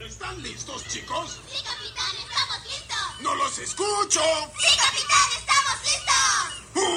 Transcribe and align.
¿Están 0.00 0.42
listos, 0.42 0.82
chicos? 0.88 1.38
Sí, 1.46 1.62
capitán, 1.62 2.16
estamos 2.16 2.64
listos. 2.64 2.96
¡No 3.22 3.34
los 3.34 3.58
escucho! 3.58 4.20
Sí, 4.58 4.78
capitán, 4.78 5.28
estamos 5.38 5.76
listos. 5.84 6.88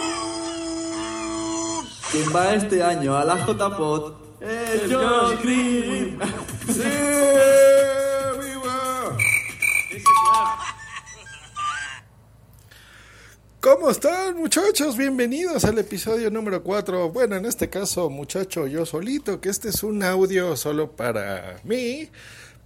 ¿Quién 2.12 2.34
va 2.34 2.54
este 2.54 2.82
año 2.82 3.18
a 3.18 3.26
la 3.26 3.46
JPOT? 3.46 4.42
¡El 4.42 4.96
Josh 4.96 5.42
Green! 5.44 6.18
¡Sí! 6.68 6.82
¡Viva! 8.40 9.18
¿Cómo 13.60 13.90
están 13.90 14.38
muchachos? 14.38 14.96
Bienvenidos 14.96 15.66
al 15.66 15.78
episodio 15.78 16.32
número 16.32 16.64
4. 16.64 17.10
Bueno, 17.10 17.36
en 17.36 17.46
este 17.46 17.70
caso, 17.70 18.10
muchacho, 18.10 18.66
yo 18.66 18.86
solito, 18.86 19.42
que 19.42 19.50
este 19.50 19.70
es 19.70 19.84
un 19.84 20.04
audio 20.04 20.56
solo 20.56 20.96
para 20.96 21.60
mí, 21.66 22.10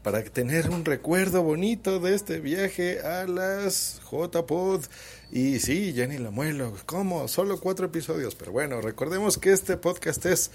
para 0.08 0.24
tener 0.24 0.70
un 0.70 0.86
recuerdo 0.86 1.44
bonito 1.44 2.00
de 2.00 2.16
este 2.16 2.40
viaje 2.40 3.02
a 3.02 3.26
las 3.26 4.00
JPod. 4.10 4.86
Y 5.34 5.60
sí, 5.60 5.92
Jenny 5.94 6.18
la 6.18 6.32
muelo. 6.32 6.74
¿Cómo? 6.86 7.28
Solo 7.28 7.60
cuatro 7.60 7.88
episodios. 7.88 8.34
Pero 8.34 8.54
bueno, 8.54 8.80
recordemos 8.80 9.38
que 9.38 9.52
este 9.52 9.76
podcast 9.76 10.26
es 10.26 10.50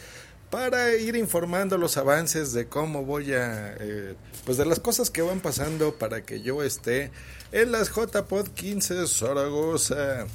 para 0.49 0.97
ir 0.97 1.17
informando 1.17 1.77
los 1.77 1.99
avances 1.99 2.55
de 2.55 2.67
cómo 2.67 3.05
voy 3.05 3.35
a, 3.35 3.77
eh, 3.79 4.15
pues 4.47 4.57
de 4.57 4.65
las 4.65 4.81
cosas 4.81 5.11
que 5.11 5.21
van 5.21 5.41
pasando 5.41 5.97
para 5.97 6.23
que 6.23 6.41
yo 6.41 6.63
esté 6.63 7.11
en 7.53 7.73
las 7.73 7.91
JPod 7.95 8.49
15 8.55 9.07
Zaragoza. 9.07 10.29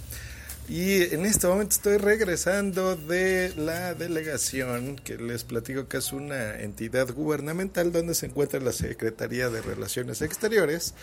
Y 0.70 1.14
en 1.14 1.26
este 1.26 1.48
momento 1.48 1.76
estoy 1.76 1.96
regresando 1.96 2.98
de 2.98 3.54
la 3.56 3.94
delegación 3.94 4.98
que 4.98 5.18
les 5.18 5.46
platico 5.46 5.88
que 5.88 5.98
es 5.98 6.12
una 6.12 6.60
entidad 6.60 7.10
gubernamental 7.14 7.94
donde 7.94 8.14
se 8.14 8.26
encuentra 8.26 8.60
la 8.60 8.74
Secretaría 8.74 9.50
de 9.50 9.62
Relaciones 9.62 10.22
Exteriores 10.22 10.94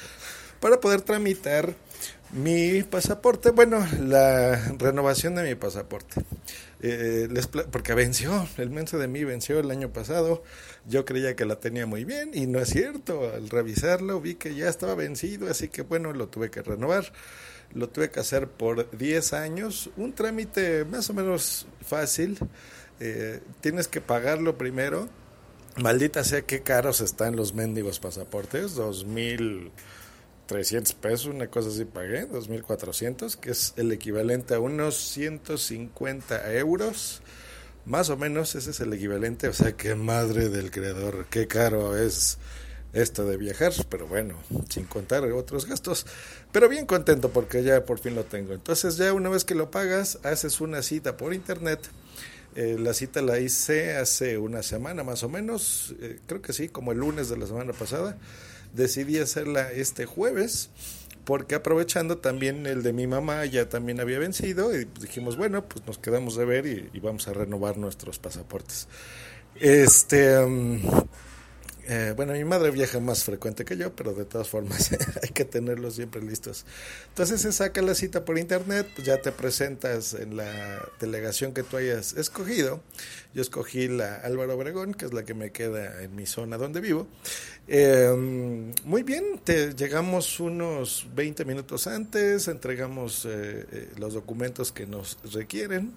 para 0.61 0.81
poder 0.81 1.01
tramitar 1.01 1.75
mi 2.33 2.83
pasaporte, 2.83 3.51
bueno, 3.51 3.87
la 4.01 4.57
renovación 4.79 5.35
de 5.37 5.45
mi 5.45 5.55
pasaporte. 5.55 6.23
Eh, 6.83 7.29
les 7.31 7.47
porque 7.47 7.95
venció, 7.95 8.47
el 8.59 8.69
menso 8.69 8.99
de 8.99 9.09
mí 9.09 9.25
venció 9.25 9.61
el 9.61 9.71
año 9.71 9.91
pasado. 9.95 10.43
Yo 10.87 11.07
creía 11.07 11.37
que 11.37 11.47
la 11.47 11.57
tenía 11.57 11.87
muy 11.87 12.05
bien 12.05 12.33
y 12.35 12.47
no 12.47 12.59
es 12.59 12.69
cierto. 12.69 13.33
Al 13.33 13.49
revisarlo 13.49 14.21
vi 14.21 14.35
que 14.35 14.55
ya 14.55 14.69
estaba 14.69 14.95
vencido, 14.95 15.51
así 15.51 15.69
que 15.69 15.81
bueno, 15.81 16.13
lo 16.13 16.29
tuve 16.29 16.51
que 16.51 16.61
renovar. 16.61 17.11
Lo 17.75 17.89
tuve 17.89 18.11
que 18.11 18.21
hacer 18.21 18.49
por 18.49 18.91
10 18.97 19.33
años, 19.33 19.91
un 19.97 20.13
trámite 20.13 20.85
más 20.85 21.11
o 21.11 21.15
menos 21.15 21.67
fácil. 21.83 22.39
Eh, 23.01 23.41
tienes 23.61 23.89
que 23.89 24.01
pagarlo 24.01 24.57
primero. 24.57 25.09
Maldita 25.77 26.23
sea 26.23 26.43
qué 26.43 26.63
caros 26.63 27.01
están 27.01 27.35
los 27.35 27.53
mendigos 27.53 27.99
pasaportes, 27.99 28.75
2000 28.75 29.73
300 30.47 30.93
pesos, 30.95 31.27
una 31.27 31.49
cosa 31.49 31.69
así 31.69 31.85
pagué, 31.85 32.29
2.400, 32.29 33.37
que 33.37 33.51
es 33.51 33.75
el 33.77 33.93
equivalente 33.93 34.55
a 34.55 34.61
unos 34.61 34.97
150 34.97 36.55
euros. 36.55 37.23
Más 37.87 38.11
o 38.11 38.17
menos 38.17 38.55
ese 38.55 38.71
es 38.71 38.81
el 38.81 38.93
equivalente, 38.93 39.49
o 39.49 39.53
sea, 39.53 39.73
qué 39.73 39.95
madre 39.95 40.49
del 40.49 40.71
creador, 40.71 41.27
qué 41.31 41.47
caro 41.47 41.97
es 41.97 42.39
esto 42.95 43.27
de 43.27 43.37
viajar, 43.37 43.73
pero 43.89 44.07
bueno, 44.07 44.35
sin 44.69 44.85
contar 44.85 45.25
otros 45.33 45.67
gastos. 45.67 46.07
Pero 46.53 46.69
bien 46.69 46.87
contento 46.87 47.31
porque 47.31 47.63
ya 47.63 47.85
por 47.85 47.99
fin 47.99 48.15
lo 48.15 48.25
tengo. 48.25 48.55
Entonces 48.55 48.97
ya 48.97 49.13
una 49.13 49.29
vez 49.29 49.45
que 49.45 49.55
lo 49.55 49.71
pagas, 49.71 50.19
haces 50.23 50.61
una 50.61 50.83
cita 50.83 51.17
por 51.17 51.35
internet. 51.35 51.81
Eh, 52.57 52.77
la 52.79 52.95
cita 52.95 53.21
la 53.21 53.41
hice 53.41 53.97
hace 53.97 54.39
una 54.39 54.63
semana 54.63 55.03
más 55.03 55.25
o 55.25 55.29
menos, 55.29 55.93
eh, 56.01 56.21
creo 56.27 56.41
que 56.41 56.53
sí, 56.53 56.69
como 56.69 56.93
el 56.93 56.99
lunes 56.99 57.29
de 57.29 57.37
la 57.37 57.49
semana 57.49 57.73
pasada 57.73 58.17
decidí 58.73 59.19
hacerla 59.19 59.73
este 59.73 60.07
jueves 60.07 60.71
porque 61.25 61.55
aprovechando 61.55 62.19
también 62.19 62.67
el 62.67 62.83
de 62.83 62.93
mi 62.93 63.07
mamá 63.07 63.45
ya 63.47 63.69
también 63.69 64.01
había 64.01 64.19
vencido 64.19 64.77
y 64.79 64.87
dijimos 65.01 65.37
bueno 65.37 65.65
pues 65.65 65.87
nos 65.87 65.99
quedamos 65.99 66.37
de 66.37 66.45
ver 66.45 66.67
y, 66.67 67.01
vamos 67.01 67.29
a 67.29 67.33
renovar 67.33 67.79
nuestros 67.79 68.19
pasaportes 68.19 68.89
este 69.55 70.39
um, 70.39 70.81
eh, 71.87 72.15
bueno, 72.17 72.33
mi 72.33 72.45
madre 72.45 72.71
viaja 72.71 72.99
más 72.99 73.25
frecuente 73.25 73.65
que 73.65 73.77
yo, 73.77 73.95
pero 73.95 74.15
de 74.15 74.25
todas 74.25 74.49
formas 74.49 74.91
hay 75.23 75.29
que 75.31 75.45
tenerlos 75.45 75.97
siempre 75.97 76.23
listos. 76.23 76.65
Entonces 77.09 77.43
se 77.43 77.53
saca 77.53 77.83
la 77.83 77.95
cita 77.95 78.25
por 78.25 78.39
internet, 78.39 78.89
pues 78.95 79.07
ya 79.07 79.21
te 79.21 79.33
presentas 79.33 80.15
en 80.15 80.37
la 80.37 80.81
delegación 81.01 81.53
que 81.53 81.63
tú 81.63 81.77
hayas 81.77 82.15
escogido. 82.15 82.83
Yo 83.35 83.43
escogí 83.43 83.89
la 83.89 84.17
Álvaro 84.17 84.55
Obregón, 84.55 84.95
que 84.95 85.05
es 85.05 85.13
la 85.13 85.25
que 85.25 85.35
me 85.35 85.51
queda 85.51 86.03
en 86.03 86.15
mi 86.15 86.27
zona 86.27 86.57
donde 86.57 86.81
vivo. 86.81 87.07
Em, 87.69 88.73
muy 88.85 89.03
bien, 89.03 89.41
llegamos 89.77 90.41
unos 90.41 91.07
20 91.15 91.45
minutos 91.45 91.87
antes, 91.87 92.49
entregamos 92.49 93.25
eh, 93.27 93.67
eh, 93.71 93.89
los 93.99 94.15
documentos 94.15 94.73
que 94.73 94.87
nos 94.87 95.19
requieren. 95.33 95.93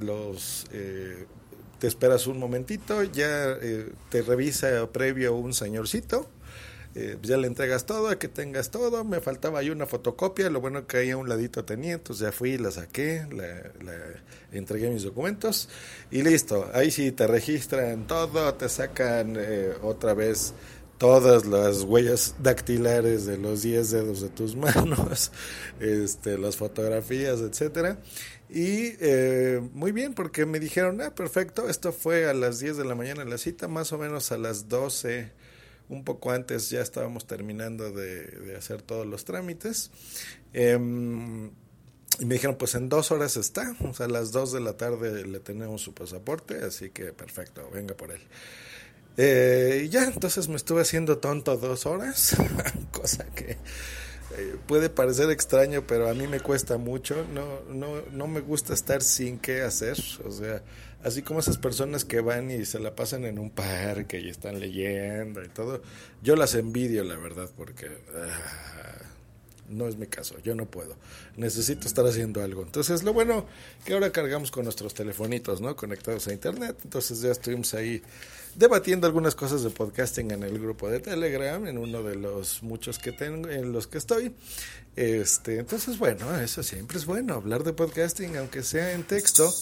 los 0.00 0.66
te 1.82 1.88
esperas 1.88 2.28
un 2.28 2.38
momentito, 2.38 3.02
ya 3.02 3.56
eh, 3.60 3.90
te 4.08 4.22
revisa 4.22 4.86
previo 4.92 5.34
un 5.34 5.52
señorcito, 5.52 6.28
eh, 6.94 7.18
ya 7.20 7.36
le 7.36 7.48
entregas 7.48 7.86
todo, 7.86 8.06
a 8.06 8.20
que 8.20 8.28
tengas 8.28 8.70
todo, 8.70 9.02
me 9.02 9.20
faltaba 9.20 9.58
ahí 9.58 9.68
una 9.68 9.86
fotocopia, 9.86 10.48
lo 10.48 10.60
bueno 10.60 10.86
que 10.86 10.98
ahí 10.98 11.10
a 11.10 11.16
un 11.16 11.28
ladito 11.28 11.64
tenía, 11.64 11.94
entonces 11.94 12.24
ya 12.24 12.30
fui, 12.30 12.56
la 12.56 12.70
saqué, 12.70 13.26
la, 13.32 13.96
entregué 14.52 14.90
mis 14.90 15.02
documentos 15.02 15.68
y 16.12 16.22
listo, 16.22 16.70
ahí 16.72 16.92
sí 16.92 17.10
te 17.10 17.26
registran 17.26 18.06
todo, 18.06 18.54
te 18.54 18.68
sacan 18.68 19.34
eh, 19.36 19.72
otra 19.82 20.14
vez 20.14 20.54
todas 21.02 21.46
las 21.46 21.82
huellas 21.82 22.36
dactilares 22.38 23.26
de 23.26 23.36
los 23.36 23.62
10 23.62 23.90
dedos 23.90 24.20
de 24.20 24.28
tus 24.28 24.54
manos, 24.56 25.32
este, 25.80 26.38
las 26.38 26.56
fotografías, 26.56 27.40
etcétera. 27.40 27.98
Y 28.48 28.94
eh, 29.00 29.60
muy 29.72 29.90
bien, 29.90 30.14
porque 30.14 30.46
me 30.46 30.60
dijeron, 30.60 31.00
ah, 31.00 31.12
perfecto, 31.12 31.68
esto 31.68 31.92
fue 31.92 32.30
a 32.30 32.34
las 32.34 32.60
10 32.60 32.76
de 32.76 32.84
la 32.84 32.94
mañana 32.94 33.24
la 33.24 33.36
cita, 33.36 33.66
más 33.66 33.92
o 33.92 33.98
menos 33.98 34.30
a 34.30 34.38
las 34.38 34.68
12, 34.68 35.32
un 35.88 36.04
poco 36.04 36.30
antes 36.30 36.70
ya 36.70 36.80
estábamos 36.80 37.26
terminando 37.26 37.90
de, 37.90 38.54
hacer 38.56 38.80
todos 38.80 39.04
los 39.04 39.24
trámites. 39.24 39.90
Em, 40.52 41.50
y 42.20 42.26
me 42.26 42.34
dijeron, 42.34 42.54
pues 42.54 42.76
en 42.76 42.88
dos 42.88 43.10
horas 43.10 43.36
está, 43.36 43.74
o 43.80 43.92
sea, 43.92 44.06
a 44.06 44.08
las 44.08 44.30
2 44.30 44.52
de 44.52 44.60
la 44.60 44.76
tarde 44.76 45.26
le 45.26 45.40
tenemos 45.40 45.82
su 45.82 45.94
pasaporte, 45.94 46.62
así 46.62 46.90
que 46.90 47.12
perfecto, 47.12 47.68
venga 47.74 47.96
por 47.96 48.12
él. 48.12 48.20
Eh, 49.16 49.88
ya, 49.90 50.04
entonces 50.04 50.48
me 50.48 50.56
estuve 50.56 50.82
haciendo 50.82 51.18
tonto 51.18 51.56
dos 51.56 51.86
horas, 51.86 52.36
cosa 52.92 53.26
que 53.34 53.58
eh, 54.36 54.56
puede 54.66 54.88
parecer 54.88 55.30
extraño, 55.30 55.86
pero 55.86 56.08
a 56.08 56.14
mí 56.14 56.26
me 56.26 56.40
cuesta 56.40 56.78
mucho. 56.78 57.26
No, 57.34 57.60
no, 57.68 58.02
no 58.12 58.26
me 58.26 58.40
gusta 58.40 58.72
estar 58.72 59.02
sin 59.02 59.38
qué 59.38 59.62
hacer. 59.62 59.98
O 60.24 60.30
sea, 60.30 60.62
así 61.04 61.22
como 61.22 61.40
esas 61.40 61.58
personas 61.58 62.04
que 62.04 62.20
van 62.20 62.50
y 62.50 62.64
se 62.64 62.80
la 62.80 62.94
pasan 62.94 63.24
en 63.24 63.38
un 63.38 63.50
parque 63.50 64.20
y 64.20 64.28
están 64.28 64.60
leyendo 64.60 65.42
y 65.42 65.48
todo, 65.48 65.82
yo 66.22 66.36
las 66.36 66.54
envidio, 66.54 67.04
la 67.04 67.16
verdad, 67.16 67.50
porque 67.56 67.88
ah, 68.14 69.02
no 69.68 69.88
es 69.88 69.96
mi 69.96 70.06
caso. 70.06 70.36
Yo 70.42 70.54
no 70.54 70.66
puedo. 70.66 70.96
Necesito 71.36 71.86
estar 71.86 72.06
haciendo 72.06 72.42
algo. 72.42 72.62
Entonces, 72.62 73.02
lo 73.02 73.12
bueno 73.12 73.46
que 73.84 73.94
ahora 73.94 74.10
cargamos 74.10 74.50
con 74.50 74.64
nuestros 74.64 74.94
telefonitos, 74.94 75.60
¿no? 75.60 75.74
Conectados 75.76 76.28
a 76.28 76.32
internet. 76.32 76.76
Entonces, 76.84 77.20
ya 77.20 77.30
estuvimos 77.30 77.74
ahí 77.74 78.02
debatiendo 78.54 79.06
algunas 79.06 79.34
cosas 79.34 79.62
de 79.62 79.70
podcasting 79.70 80.30
en 80.30 80.42
el 80.42 80.58
grupo 80.58 80.90
de 80.90 81.00
Telegram, 81.00 81.66
en 81.66 81.78
uno 81.78 82.02
de 82.02 82.16
los 82.16 82.62
muchos 82.62 82.98
que 82.98 83.12
tengo, 83.12 83.48
en 83.48 83.72
los 83.72 83.86
que 83.86 83.98
estoy. 83.98 84.34
Este, 84.94 85.58
entonces, 85.58 85.98
bueno, 85.98 86.38
eso 86.38 86.62
siempre 86.62 86.98
es 86.98 87.06
bueno, 87.06 87.34
hablar 87.34 87.64
de 87.64 87.72
podcasting, 87.72 88.36
aunque 88.36 88.62
sea 88.62 88.92
en 88.92 89.04
texto. 89.04 89.52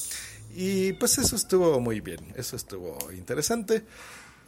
Y 0.55 0.95
pues 0.95 1.19
eso 1.19 1.37
estuvo 1.37 1.79
muy 1.79 2.01
bien, 2.01 2.21
eso 2.37 2.57
estuvo 2.57 2.99
interesante. 3.13 3.85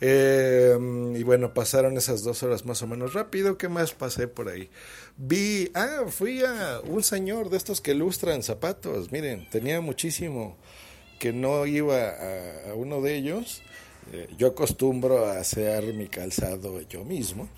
Eh, 0.05 0.77
y 1.17 1.23
bueno, 1.23 1.55
pasaron 1.55 1.97
esas 1.97 2.25
dos 2.25 2.43
horas 2.43 2.67
más 2.67 2.83
o 2.83 2.89
menos 2.89 3.15
rápido. 3.15 3.57
¿Qué 3.57 3.69
más 3.69 3.93
pasé 3.93 4.27
por 4.27 4.49
ahí? 4.49 4.69
Vi, 5.17 5.71
ah, 5.75 6.07
fui 6.09 6.43
a 6.45 6.81
un 6.85 7.05
señor 7.05 7.51
de 7.51 7.57
estos 7.57 7.81
que 7.81 7.95
lustran 7.95 8.43
zapatos. 8.43 9.13
Miren, 9.13 9.49
tenía 9.49 9.81
muchísimo 9.81 10.57
que 11.21 11.33
no 11.33 11.67
iba 11.67 12.11
a 12.69 12.75
uno 12.75 13.01
de 13.01 13.15
ellos. 13.15 13.63
Eh, 14.11 14.29
yo 14.37 14.49
acostumbro 14.49 15.27
a 15.27 15.39
hacer 15.39 15.95
mi 15.95 16.09
calzado 16.09 16.81
yo 16.83 17.05
mismo, 17.05 17.49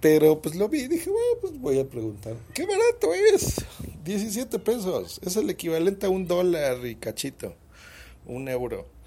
pero 0.00 0.42
pues 0.42 0.56
lo 0.56 0.68
vi 0.68 0.80
y 0.80 0.88
dije, 0.88 1.08
bueno, 1.08 1.40
pues 1.40 1.58
voy 1.58 1.78
a 1.78 1.88
preguntar, 1.88 2.34
¿qué 2.52 2.66
barato 2.66 3.14
es? 3.14 3.64
17 4.04 4.58
pesos, 4.58 5.20
es 5.24 5.36
el 5.36 5.48
equivalente 5.50 6.06
a 6.06 6.08
un 6.08 6.26
dólar 6.26 6.84
y 6.84 6.96
cachito, 6.96 7.54
un 8.26 8.48
euro. 8.48 8.97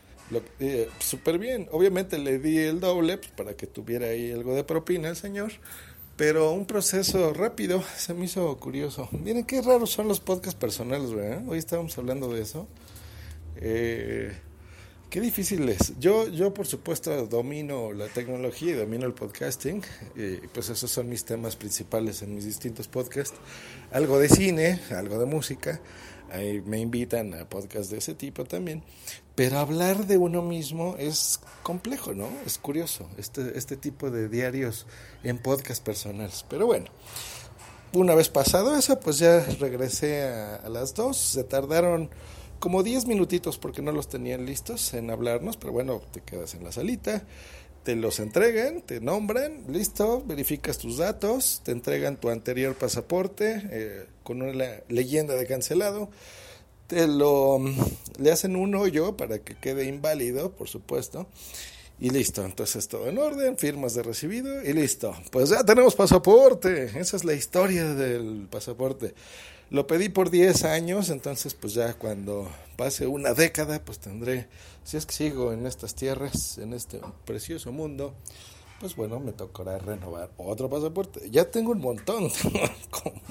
Eh, 0.60 0.90
Súper 1.00 1.38
bien, 1.38 1.68
obviamente 1.72 2.18
le 2.18 2.40
di 2.40 2.58
el 2.58 2.80
doble 2.80 3.18
pues, 3.18 3.32
para 3.32 3.56
que 3.56 3.68
tuviera 3.68 4.08
ahí 4.08 4.32
algo 4.32 4.56
de 4.56 4.64
propina 4.64 5.14
señor, 5.16 5.52
pero 6.16 6.52
un 6.52 6.66
proceso 6.66 7.34
rápido, 7.34 7.84
se 7.98 8.14
me 8.14 8.26
hizo 8.26 8.58
curioso. 8.60 9.10
Miren 9.12 9.46
qué 9.46 9.62
raros 9.62 9.92
son 9.92 10.08
los 10.08 10.20
podcasts 10.20 10.60
personales, 10.60 11.14
¿verdad? 11.14 11.44
Hoy 11.48 11.58
estábamos 11.60 11.98
hablando 11.98 12.34
de 12.34 12.42
eso. 12.42 12.68
Eh, 13.58 14.32
Qué 15.10 15.20
difícil 15.20 15.68
es. 15.68 16.00
Yo, 16.00 16.30
yo 16.30 16.54
por 16.54 16.66
supuesto 16.68 17.28
domino 17.28 17.92
la 17.92 18.08
tecnología 18.08 18.72
y 18.72 18.76
domino 18.76 19.06
el 19.06 19.14
podcasting. 19.14 19.84
Y 20.16 20.48
pues 20.48 20.70
esos 20.70 20.90
son 20.90 21.10
mis 21.10 21.26
temas 21.26 21.58
principales 21.58 22.22
en 22.22 22.34
mis 22.34 22.46
distintos 22.46 22.88
podcasts. 22.88 23.38
Algo 23.92 24.20
de 24.20 24.30
cine, 24.30 24.80
algo 24.90 25.20
de 25.20 25.26
música. 25.26 25.82
Ahí 26.32 26.62
me 26.62 26.80
invitan 26.80 27.34
a 27.34 27.48
podcasts 27.48 27.90
de 27.90 27.98
ese 27.98 28.16
tipo 28.16 28.46
también. 28.46 28.84
Pero 29.36 29.60
hablar 29.60 30.08
de 30.08 30.18
uno 30.18 30.42
mismo 30.42 30.96
es 30.98 31.40
complejo, 31.62 32.14
¿no? 32.14 32.28
Es 32.46 32.58
curioso. 32.58 33.10
Este, 33.18 33.58
este 33.58 33.76
tipo 33.76 34.10
de 34.10 34.30
diarios 34.30 34.88
en 35.24 35.38
podcast 35.38 35.84
personales. 35.84 36.46
Pero 36.50 36.66
bueno. 36.66 36.88
Una 37.94 38.16
vez 38.16 38.30
pasado 38.30 38.78
eso, 38.78 39.02
pues 39.02 39.20
ya 39.20 39.44
regresé 39.60 40.24
a, 40.24 40.70
las 40.70 40.94
dos. 40.96 41.18
Se 41.18 41.44
tardaron 41.44 42.10
como 42.60 42.84
10 42.84 43.06
minutitos 43.06 43.58
porque 43.58 43.82
no 43.82 43.92
los 43.92 44.08
tenían 44.08 44.46
listos 44.46 44.94
en 44.94 45.12
hablarnos, 45.12 45.58
pero 45.58 45.74
bueno, 45.74 46.00
te 46.12 46.22
quedas 46.22 46.54
en 46.54 46.64
la 46.64 46.72
salita, 46.72 47.24
te 47.84 47.96
los 47.96 48.20
entregan, 48.20 48.82
te 48.82 49.02
nombran, 49.02 49.64
listo, 49.68 50.24
verificas 50.26 50.78
tus 50.78 50.98
datos, 50.98 51.62
te 51.64 51.72
entregan 51.72 52.18
tu 52.18 52.30
anterior 52.30 52.76
pasaporte 52.76 53.62
eh, 53.72 54.06
con 54.24 54.42
una 54.42 54.82
leyenda 54.88 55.36
de 55.36 55.48
cancelado, 55.48 56.10
te 56.88 57.08
lo 57.08 57.60
le 58.20 58.32
hacen 58.32 58.56
un 58.56 58.76
hoyo 58.76 59.18
para 59.18 59.40
que 59.40 59.56
quede 59.56 59.86
inválido, 59.86 60.52
por 60.52 60.68
supuesto. 60.68 61.28
Y 62.00 62.10
listo, 62.10 62.44
entonces 62.44 62.88
todo 62.88 63.08
en 63.08 63.20
orden, 63.20 63.60
firmas 63.60 63.94
de 63.94 64.02
recibido 64.02 64.64
y 64.64 64.74
listo. 64.74 65.16
Pues 65.30 65.50
ya 65.50 65.64
tenemos 65.64 65.94
pasaporte. 65.94 66.86
Esa 67.00 67.16
es 67.16 67.24
la 67.24 67.34
historia 67.34 67.94
del 67.94 68.48
pasaporte. 68.50 69.14
Lo 69.72 69.88
pedí 69.88 70.10
por 70.10 70.32
10 70.32 70.66
años, 70.66 71.10
entonces 71.10 71.54
pues 71.54 71.74
ya 71.74 71.94
cuando 71.94 72.46
pase 72.76 73.08
una 73.08 73.34
década, 73.34 73.82
pues 73.84 74.00
tendré, 74.00 74.50
si 74.84 74.98
es 74.98 75.06
que 75.06 75.14
sigo 75.14 75.54
en 75.54 75.66
estas 75.66 75.96
tierras, 75.96 76.58
en 76.58 76.74
este 76.74 77.00
precioso 77.24 77.72
mundo, 77.72 78.14
pues 78.82 78.98
bueno, 78.98 79.22
me 79.22 79.32
tocará 79.32 79.78
renovar 79.78 80.30
otro 80.36 80.70
pasaporte. 80.70 81.30
Ya 81.32 81.50
tengo 81.50 81.72
un 81.72 81.80
montón, 81.80 82.30
como, 82.92 83.22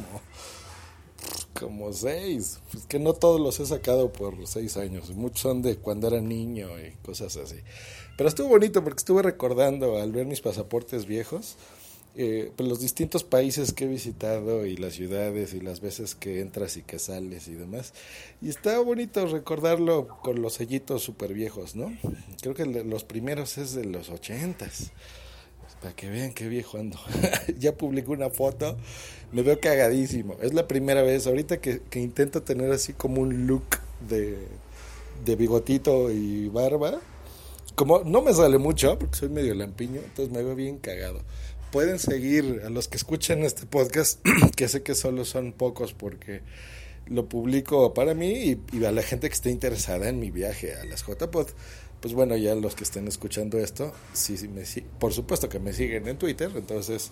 como 1.53 1.93
seis, 1.93 2.59
pues 2.73 2.87
que 2.87 2.99
no 2.99 3.13
todos 3.13 3.39
los 3.39 3.61
he 3.61 3.67
sacado 3.67 4.11
por 4.11 4.47
seis 4.47 4.79
años, 4.79 5.11
muchos 5.11 5.41
son 5.41 5.61
de 5.61 5.77
cuando 5.77 6.07
era 6.07 6.23
niño 6.23 6.69
y 6.81 6.93
cosas 7.05 7.37
así. 7.37 7.57
Pero 8.17 8.31
estuvo 8.31 8.49
bonito 8.49 8.83
porque 8.83 9.01
estuve 9.01 9.21
recordando 9.21 9.99
al 9.99 10.11
ver 10.11 10.25
mis 10.25 10.41
pasaportes 10.41 11.05
viejos 11.05 11.59
eh, 12.17 12.51
pues 12.57 12.69
los 12.69 12.81
distintos 12.81 13.23
países 13.23 13.73
que 13.73 13.85
he 13.85 13.89
visitado 13.89 14.67
y 14.67 14.77
las 14.77 14.95
ciudades 14.95 15.55
y 15.55 15.61
las 15.61 15.81
veces 15.81 16.17
que 16.17 16.41
entras 16.41 16.77
y 16.77 16.83
que 16.83 16.99
sales 16.99 17.47
y 17.47 17.55
demás. 17.55 17.93
Y 18.43 18.49
está 18.49 18.79
bonito 18.81 19.27
recordarlo 19.27 20.09
con 20.21 20.43
los 20.43 20.55
sellitos 20.55 21.03
súper 21.03 21.33
viejos, 21.33 21.77
¿no? 21.77 21.97
Creo 22.43 22.55
que 22.55 22.67
los 22.67 23.05
primeros 23.05 23.59
es 23.59 23.75
de 23.75 23.85
los 23.85 24.11
ochentas. 24.11 24.91
Para 25.81 25.95
que 25.95 26.11
vean 26.11 26.33
qué 26.33 26.49
viejo 26.49 26.79
ando. 26.79 26.99
ya 27.59 27.75
publicé 27.75 28.11
una 28.11 28.29
foto, 28.29 28.77
me 29.33 29.43
veo 29.43 29.61
cagadísimo. 29.61 30.37
Es 30.43 30.53
la 30.53 30.67
primera 30.67 31.03
vez, 31.03 31.27
ahorita 31.27 31.61
que, 31.61 31.81
que 31.81 32.01
intento 32.01 32.43
tener 32.43 32.71
así 32.73 32.93
como 32.93 33.23
un 33.23 33.47
look 33.47 33.79
de, 34.07 34.37
de 35.25 35.37
bigotito 35.37 36.11
y 36.11 36.49
barba. 36.49 37.01
Como 37.77 38.01
no 38.01 38.21
me 38.21 38.35
sale 38.35 38.59
mucho, 38.59 38.99
porque 38.99 39.17
soy 39.17 39.29
medio 39.31 39.55
lampiño, 39.55 40.01
entonces 40.03 40.31
me 40.35 40.43
veo 40.43 40.55
bien 40.55 40.77
cagado 40.79 41.23
pueden 41.71 41.99
seguir 41.99 42.63
a 42.65 42.71
los 42.71 42.89
que 42.89 42.97
escuchen 42.97 43.45
este 43.45 43.67
podcast, 43.67 44.21
que 44.57 44.69
sé 44.69 44.83
que 44.83 44.95
solo 44.95 45.25
son 45.25 45.53
pocos 45.53 45.93
porque 45.93 46.43
lo 47.07 47.29
publico 47.29 47.95
para 47.95 48.15
mí 48.15 48.57
y, 48.73 48.85
a 48.85 48.93
la 48.93 49.03
gente 49.03 49.29
que 49.29 49.35
esté 49.35 49.51
interesada 49.51 50.09
en 50.09 50.19
mi 50.21 50.31
viaje 50.31 50.75
a 50.75 50.85
las 50.85 51.05
JPod. 51.07 51.49
Pues 52.01 52.15
bueno, 52.15 52.37
ya 52.37 52.55
los 52.55 52.75
que 52.75 52.85
estén 52.85 53.09
escuchando 53.09 53.59
esto, 53.59 53.93
sí, 54.15 54.39
sí 54.39 54.49
me, 54.49 54.65
por 54.99 55.13
supuesto 55.13 55.49
que 55.49 55.59
me 55.59 55.73
siguen 55.73 56.09
en 56.09 56.17
Twitter, 56.17 56.51
entonces 56.55 57.11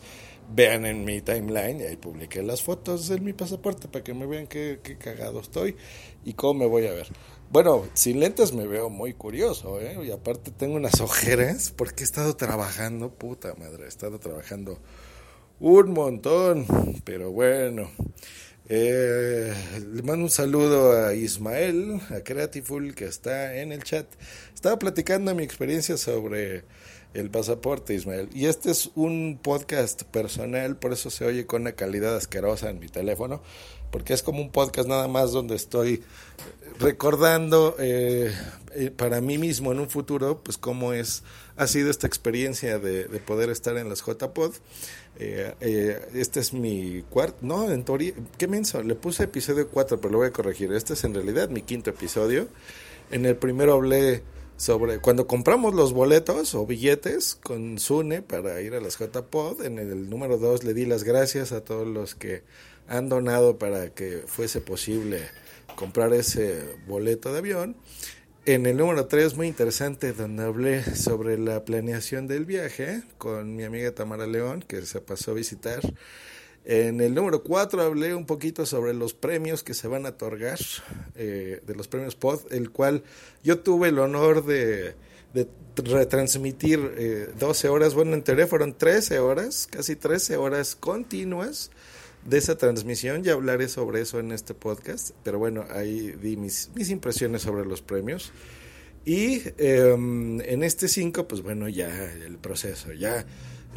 vean 0.54 0.86
en 0.86 1.04
mi 1.04 1.20
timeline 1.20 1.80
y 1.80 1.84
ahí 1.84 1.96
publiqué 1.96 2.42
las 2.42 2.62
fotos 2.62 3.08
de 3.08 3.20
mi 3.20 3.34
pasaporte 3.34 3.86
para 3.88 4.02
que 4.02 4.14
me 4.14 4.26
vean 4.26 4.46
qué, 4.46 4.80
qué 4.82 4.96
cagado 4.96 5.40
estoy 5.40 5.76
y 6.24 6.32
cómo 6.32 6.60
me 6.60 6.66
voy 6.66 6.86
a 6.86 6.92
ver. 6.92 7.08
Bueno, 7.50 7.84
sin 7.94 8.20
lentes 8.20 8.52
me 8.52 8.66
veo 8.66 8.90
muy 8.90 9.14
curioso, 9.14 9.80
¿eh? 9.80 9.98
Y 10.04 10.10
aparte 10.10 10.50
tengo 10.50 10.76
unas 10.76 11.00
ojeras 11.02 11.72
porque 11.76 12.02
he 12.02 12.04
estado 12.04 12.36
trabajando, 12.36 13.10
puta 13.10 13.54
madre, 13.54 13.84
he 13.84 13.88
estado 13.88 14.18
trabajando 14.18 14.78
un 15.60 15.92
montón, 15.92 16.66
pero 17.04 17.30
bueno. 17.30 17.90
Eh, 18.70 19.54
le 19.94 20.02
mando 20.02 20.24
un 20.24 20.30
saludo 20.30 20.92
a 20.92 21.14
Ismael, 21.14 22.02
a 22.10 22.20
Creatiful, 22.20 22.94
que 22.94 23.06
está 23.06 23.56
en 23.56 23.72
el 23.72 23.82
chat. 23.82 24.06
Estaba 24.54 24.78
platicando 24.78 25.34
mi 25.34 25.42
experiencia 25.42 25.96
sobre 25.96 26.64
el 27.14 27.30
pasaporte, 27.30 27.94
Ismael. 27.94 28.28
Y 28.34 28.44
este 28.44 28.70
es 28.70 28.90
un 28.94 29.40
podcast 29.42 30.02
personal, 30.02 30.76
por 30.76 30.92
eso 30.92 31.08
se 31.08 31.24
oye 31.24 31.46
con 31.46 31.62
una 31.62 31.72
calidad 31.72 32.14
asquerosa 32.14 32.68
en 32.68 32.78
mi 32.78 32.88
teléfono, 32.88 33.42
porque 33.90 34.14
es 34.14 34.22
como 34.22 34.40
un 34.40 34.50
podcast 34.50 34.88
nada 34.88 35.08
más 35.08 35.32
donde 35.32 35.56
estoy 35.56 36.02
recordando 36.78 37.74
eh, 37.78 38.32
eh, 38.74 38.90
para 38.90 39.20
mí 39.20 39.38
mismo 39.38 39.72
en 39.72 39.80
un 39.80 39.88
futuro, 39.88 40.40
pues 40.42 40.58
cómo 40.58 40.92
es, 40.92 41.22
ha 41.56 41.66
sido 41.66 41.90
esta 41.90 42.06
experiencia 42.06 42.78
de, 42.78 43.04
poder 43.26 43.50
estar 43.50 43.76
en 43.76 43.88
las 43.88 44.04
JPod. 44.04 44.54
Eh, 45.20 46.00
este 46.14 46.40
es 46.40 46.52
mi 46.52 47.02
cuarto, 47.10 47.38
no, 47.42 47.70
en 47.70 47.84
teoría, 47.84 48.12
¿qué 48.36 48.46
menso? 48.46 48.82
Le 48.82 48.94
puse 48.94 49.24
episodio 49.24 49.68
4, 49.68 50.00
pero 50.00 50.12
lo 50.12 50.18
voy 50.18 50.28
a 50.28 50.32
corregir. 50.32 50.72
Este 50.72 50.92
es 50.92 51.04
en 51.04 51.14
realidad 51.14 51.48
mi 51.48 51.62
quinto 51.62 51.90
episodio. 51.90 52.48
En 53.10 53.26
el 53.26 53.36
primero 53.36 53.74
hablé 53.74 54.22
sobre 54.58 54.98
cuando 54.98 55.26
compramos 55.26 55.72
los 55.72 55.92
boletos 55.92 56.54
o 56.54 56.66
billetes 56.66 57.36
con 57.36 57.78
Sune 57.78 58.22
para 58.22 58.60
ir 58.60 58.74
a 58.74 58.80
las 58.80 58.98
JPod. 58.98 59.64
En 59.64 59.78
el 59.78 60.10
número 60.10 60.36
2 60.36 60.64
le 60.64 60.74
di 60.74 60.84
las 60.84 61.04
gracias 61.04 61.52
a 61.52 61.62
todos 61.62 61.86
los 61.86 62.14
que 62.14 62.42
han 62.88 63.08
donado 63.08 63.58
para 63.58 63.90
que 63.90 64.24
fuese 64.26 64.60
posible 64.60 65.20
comprar 65.76 66.12
ese 66.12 66.76
boleto 66.86 67.32
de 67.32 67.38
avión. 67.38 67.76
En 68.46 68.64
el 68.64 68.78
número 68.78 69.06
3, 69.06 69.36
muy 69.36 69.46
interesante, 69.46 70.14
donde 70.14 70.42
hablé 70.42 70.82
sobre 70.96 71.38
la 71.38 71.64
planeación 71.64 72.26
del 72.26 72.46
viaje 72.46 73.02
con 73.18 73.54
mi 73.54 73.64
amiga 73.64 73.92
Tamara 73.92 74.26
León, 74.26 74.64
que 74.66 74.82
se 74.86 75.00
pasó 75.02 75.32
a 75.32 75.34
visitar. 75.34 75.80
En 76.64 77.00
el 77.00 77.14
número 77.14 77.42
4 77.42 77.82
hablé 77.82 78.14
un 78.14 78.26
poquito 78.26 78.64
sobre 78.64 78.94
los 78.94 79.12
premios 79.12 79.62
que 79.62 79.74
se 79.74 79.86
van 79.86 80.06
a 80.06 80.10
otorgar, 80.10 80.58
eh, 81.14 81.60
de 81.66 81.74
los 81.74 81.88
premios 81.88 82.16
POD, 82.16 82.52
el 82.52 82.70
cual 82.70 83.04
yo 83.44 83.60
tuve 83.60 83.88
el 83.88 83.98
honor 83.98 84.44
de, 84.44 84.94
retransmitir 85.76 86.94
eh, 86.96 87.28
12 87.38 87.68
horas, 87.68 87.94
bueno, 87.94 88.14
en 88.14 88.48
fueron 88.48 88.76
13 88.76 89.18
horas, 89.18 89.68
casi 89.70 89.94
13 89.94 90.38
horas 90.38 90.74
continuas 90.74 91.70
de 92.28 92.38
esa 92.38 92.58
transmisión, 92.58 93.22
ya 93.22 93.32
hablaré 93.32 93.68
sobre 93.68 94.02
eso 94.02 94.20
en 94.20 94.32
este 94.32 94.54
podcast, 94.54 95.10
pero 95.24 95.38
bueno, 95.38 95.64
ahí 95.70 96.12
di 96.12 96.36
mis, 96.36 96.70
mis 96.74 96.90
impresiones 96.90 97.42
sobre 97.42 97.64
los 97.64 97.80
premios. 97.80 98.32
Y 99.04 99.42
em, 99.56 100.40
en 100.42 100.62
este 100.62 100.88
5, 100.88 101.26
pues 101.26 101.42
bueno, 101.42 101.68
ya 101.68 101.88
el 102.12 102.36
proceso, 102.36 102.92
ya 102.92 103.24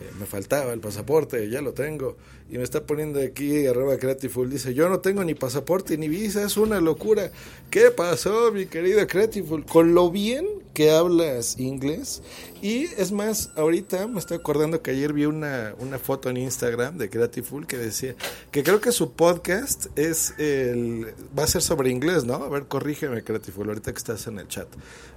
eh, 0.01 0.11
me 0.19 0.25
faltaba 0.25 0.73
el 0.73 0.79
pasaporte, 0.79 1.49
ya 1.49 1.61
lo 1.61 1.73
tengo. 1.73 2.17
Y 2.49 2.57
me 2.57 2.63
está 2.63 2.85
poniendo 2.85 3.21
aquí 3.21 3.65
arroba 3.67 3.97
Creativeful, 3.97 4.49
dice, 4.49 4.73
yo 4.73 4.89
no 4.89 4.99
tengo 4.99 5.23
ni 5.23 5.35
pasaporte 5.35 5.97
ni 5.97 6.09
visa, 6.09 6.43
es 6.43 6.57
una 6.57 6.81
locura. 6.81 7.31
¿Qué 7.69 7.91
pasó, 7.91 8.51
mi 8.51 8.65
querido 8.65 9.05
Creativeful? 9.07 9.65
Con 9.65 9.93
lo 9.93 10.09
bien 10.09 10.45
que 10.73 10.91
hablas 10.91 11.59
inglés. 11.59 12.21
Y 12.61 12.85
es 12.97 13.11
más, 13.11 13.51
ahorita 13.55 14.07
me 14.07 14.19
estoy 14.19 14.37
acordando 14.37 14.81
que 14.81 14.91
ayer 14.91 15.13
vi 15.13 15.25
una, 15.25 15.75
una 15.79 15.99
foto 15.99 16.29
en 16.29 16.37
Instagram 16.37 16.97
de 16.97 17.09
Creativeful 17.09 17.67
que 17.67 17.77
decía 17.77 18.15
que 18.51 18.63
creo 18.63 18.81
que 18.81 18.91
su 18.91 19.13
podcast 19.13 19.85
es 19.97 20.33
el, 20.37 21.13
va 21.37 21.43
a 21.43 21.47
ser 21.47 21.61
sobre 21.61 21.89
inglés, 21.89 22.25
¿no? 22.25 22.35
A 22.35 22.49
ver, 22.49 22.63
corrígeme, 22.63 23.23
Creativeful, 23.23 23.67
ahorita 23.69 23.91
que 23.91 23.97
estás 23.97 24.27
en 24.27 24.39
el 24.39 24.47
chat. 24.47 24.67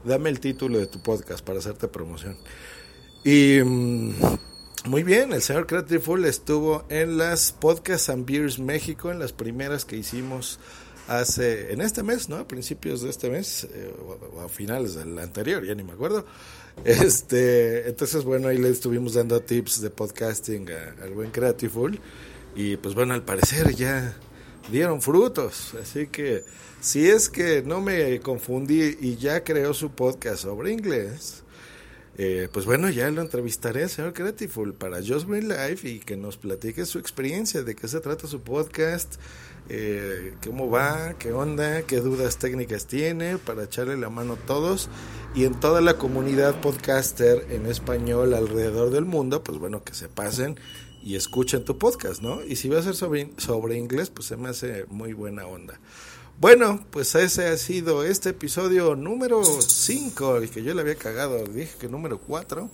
Dame 0.04 0.30
el 0.30 0.40
título 0.40 0.78
de 0.78 0.86
tu 0.86 1.02
podcast 1.02 1.44
para 1.44 1.58
hacerte 1.58 1.88
promoción. 1.88 2.36
Y... 3.24 3.60
Mm, 3.64 4.14
muy 4.84 5.02
bien, 5.02 5.32
el 5.32 5.42
señor 5.42 5.66
Creative 5.66 6.28
estuvo 6.28 6.84
en 6.88 7.16
las 7.16 7.52
Podcasts 7.52 8.10
and 8.10 8.26
Beers 8.26 8.58
México, 8.58 9.10
en 9.10 9.18
las 9.18 9.32
primeras 9.32 9.84
que 9.84 9.96
hicimos 9.96 10.58
hace, 11.08 11.72
en 11.72 11.80
este 11.80 12.02
mes, 12.02 12.28
¿no? 12.28 12.36
A 12.36 12.46
principios 12.46 13.02
de 13.02 13.10
este 13.10 13.30
mes, 13.30 13.64
eh, 13.72 13.94
o, 14.34 14.40
a 14.40 14.48
finales 14.48 14.94
del 14.94 15.18
anterior, 15.18 15.64
ya 15.64 15.74
ni 15.74 15.84
me 15.84 15.92
acuerdo. 15.92 16.26
Este, 16.84 17.88
entonces, 17.88 18.24
bueno, 18.24 18.48
ahí 18.48 18.58
le 18.58 18.68
estuvimos 18.68 19.14
dando 19.14 19.40
tips 19.40 19.80
de 19.80 19.90
podcasting 19.90 20.68
al 21.02 21.10
buen 21.14 21.30
Creative 21.30 21.98
Y 22.56 22.76
pues 22.76 22.94
bueno, 22.94 23.14
al 23.14 23.24
parecer 23.24 23.74
ya 23.74 24.16
dieron 24.70 25.00
frutos. 25.00 25.74
Así 25.80 26.08
que 26.08 26.44
si 26.80 27.08
es 27.08 27.30
que 27.30 27.62
no 27.62 27.80
me 27.80 28.20
confundí 28.20 28.96
y 29.00 29.16
ya 29.16 29.44
creó 29.44 29.72
su 29.72 29.92
podcast 29.92 30.42
sobre 30.42 30.72
inglés, 30.72 31.44
Eh, 32.16 32.48
pues 32.52 32.64
bueno, 32.64 32.90
ya 32.90 33.10
lo 33.10 33.22
entrevistaré 33.22 33.88
señor 33.88 34.12
Creatiful 34.12 34.72
para 34.72 34.98
Just 34.98 35.26
Green 35.28 35.48
Life 35.48 35.88
y 35.88 35.98
que 35.98 36.16
nos 36.16 36.36
platique 36.36 36.86
su 36.86 37.00
experiencia, 37.00 37.64
de 37.64 37.74
qué 37.74 37.88
se 37.88 37.98
trata 37.98 38.28
su 38.28 38.40
podcast, 38.40 39.16
eh, 39.68 40.34
cómo 40.44 40.70
va, 40.70 41.14
qué 41.18 41.32
onda, 41.32 41.82
qué 41.82 42.00
dudas 42.00 42.38
técnicas 42.38 42.86
tiene, 42.86 43.38
para 43.38 43.64
echarle 43.64 43.96
la 43.96 44.10
mano 44.10 44.34
a 44.34 44.46
todos 44.46 44.88
y 45.34 45.44
en 45.44 45.58
toda 45.58 45.80
la 45.80 45.94
comunidad 45.94 46.60
podcaster 46.60 47.46
en 47.50 47.66
español 47.66 48.34
alrededor 48.34 48.90
del 48.90 49.06
mundo, 49.06 49.42
pues 49.42 49.58
bueno, 49.58 49.82
que 49.82 49.94
se 49.94 50.08
pasen 50.08 50.56
y 51.02 51.16
escuchen 51.16 51.64
tu 51.64 51.78
podcast, 51.78 52.22
¿no? 52.22 52.44
Y 52.44 52.56
si 52.56 52.68
va 52.68 52.78
a 52.78 52.82
ser 52.82 52.94
sobre 52.94 53.76
inglés, 53.76 54.10
pues 54.10 54.28
se 54.28 54.36
me 54.36 54.50
hace 54.50 54.86
muy 54.88 55.14
buena 55.14 55.46
onda. 55.46 55.80
Bueno, 56.40 56.84
pues 56.90 57.14
ese 57.14 57.46
ha 57.46 57.56
sido 57.56 58.04
este 58.04 58.30
episodio 58.30 58.96
número 58.96 59.42
5, 59.44 60.38
el 60.38 60.50
que 60.50 60.64
yo 60.64 60.74
le 60.74 60.80
había 60.80 60.96
cagado, 60.96 61.44
dije 61.44 61.76
que 61.78 61.88
número 61.88 62.18
4. 62.18 62.68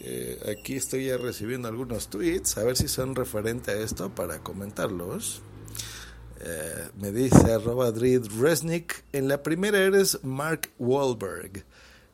Eh, 0.00 0.54
aquí 0.56 0.76
estoy 0.76 1.06
ya 1.06 1.18
recibiendo 1.18 1.68
algunos 1.68 2.08
tweets, 2.08 2.56
a 2.56 2.64
ver 2.64 2.76
si 2.76 2.88
son 2.88 3.14
referente 3.14 3.72
a 3.72 3.74
esto 3.74 4.14
para 4.14 4.38
comentarlos. 4.38 5.42
Eh, 6.40 6.88
me 6.98 7.12
dice 7.12 7.52
arroba 7.52 7.92
Resnick, 7.92 9.04
en 9.12 9.28
la 9.28 9.42
primera 9.42 9.78
eres 9.78 10.24
Mark 10.24 10.70
Wahlberg. 10.78 11.64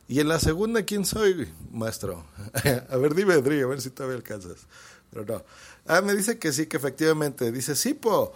Y 0.09 0.19
en 0.19 0.27
la 0.27 0.39
segunda, 0.39 0.83
¿quién 0.83 1.05
soy, 1.05 1.47
maestro? 1.71 2.25
a 2.89 2.97
ver, 2.97 3.15
dime, 3.15 3.37
Dri, 3.37 3.61
a 3.61 3.67
ver 3.67 3.81
si 3.81 3.91
todavía 3.91 4.17
alcanzas. 4.17 4.67
Pero 5.09 5.25
no. 5.25 5.43
Ah, 5.87 6.01
me 6.01 6.13
dice 6.13 6.37
que 6.37 6.51
sí, 6.51 6.67
que 6.67 6.77
efectivamente. 6.77 7.51
Dice, 7.51 7.75
sí, 7.75 7.93
po. 7.93 8.33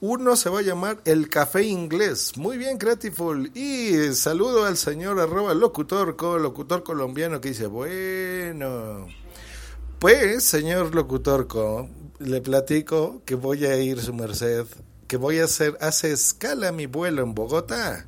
Uno 0.00 0.36
se 0.36 0.48
va 0.48 0.60
a 0.60 0.62
llamar 0.62 1.00
El 1.04 1.28
Café 1.28 1.64
Inglés. 1.64 2.36
Muy 2.36 2.56
bien, 2.56 2.78
Creatiful. 2.78 3.50
Y 3.56 4.14
saludo 4.14 4.64
al 4.64 4.76
señor 4.76 5.18
arroba 5.18 5.54
locutor, 5.54 6.16
locutor 6.40 6.84
colombiano 6.84 7.40
que 7.40 7.48
dice, 7.48 7.66
bueno. 7.66 9.08
Pues, 9.98 10.44
señor 10.44 10.94
locutorco, 10.94 11.88
le 12.20 12.40
platico 12.40 13.22
que 13.24 13.34
voy 13.34 13.64
a 13.64 13.76
ir 13.76 14.00
su 14.00 14.14
merced, 14.14 14.66
que 15.08 15.16
voy 15.16 15.40
a 15.40 15.44
hacer, 15.46 15.76
hace 15.80 16.12
escala 16.12 16.70
mi 16.70 16.86
vuelo 16.86 17.24
en 17.24 17.34
Bogotá. 17.34 18.06